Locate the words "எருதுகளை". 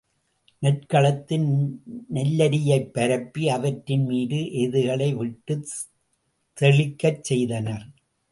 4.35-5.09